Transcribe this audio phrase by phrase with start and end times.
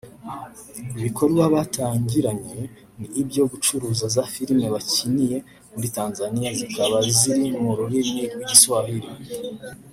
[0.97, 2.59] Ibikorwa batangiranye
[2.97, 5.37] ni ibyo gucuruza za filime bakiniye
[5.73, 9.09] muri Tanzania zikaba ziri mu rurimi rw’igiswahili